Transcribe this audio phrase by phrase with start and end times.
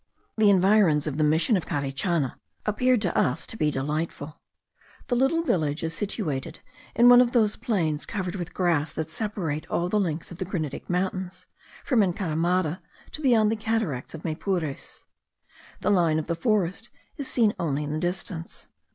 [0.35, 4.41] The environs of the Mission of Carichana appeared to us to be delightful.
[5.09, 6.59] The little village is situated
[6.95, 10.45] in one of those plains covered with grass that separate all the links of the
[10.45, 11.45] granitic mountains,
[11.85, 15.03] from Encaramada to beyond the Cataracts of Maypures.
[15.81, 18.69] The line of the forests is seen only in the distance.